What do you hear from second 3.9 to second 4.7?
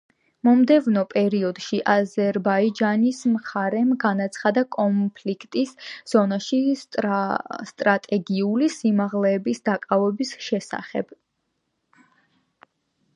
განაცხადა